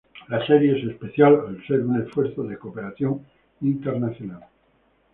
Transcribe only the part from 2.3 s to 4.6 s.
de cooperación internacional.